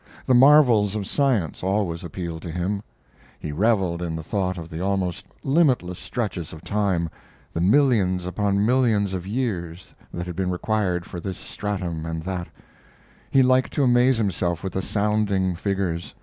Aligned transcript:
The 0.25 0.33
marvels 0.33 0.95
of 0.95 1.05
science 1.05 1.61
always 1.61 2.03
appealed 2.03 2.41
to 2.41 2.49
him. 2.51 2.81
He 3.39 3.51
reveled 3.51 4.01
in 4.01 4.15
the 4.15 4.23
thought 4.23 4.57
of 4.57 4.67
the 4.67 4.81
almost 4.81 5.27
limitless 5.43 5.99
stretches 5.99 6.53
of 6.53 6.63
time, 6.63 7.07
the 7.53 7.61
millions 7.61 8.25
upon 8.25 8.65
millions 8.65 9.13
of 9.13 9.27
years 9.27 9.93
that 10.11 10.25
had 10.25 10.35
been 10.35 10.49
required 10.49 11.05
for 11.05 11.19
this 11.19 11.37
stratum 11.37 12.07
and 12.07 12.23
that 12.23 12.47
he 13.29 13.43
liked 13.43 13.73
to 13.73 13.83
amaze 13.83 14.17
himself 14.17 14.63
with 14.63 14.73
the 14.73 14.81
sounding 14.81 15.53
figures. 15.55 16.15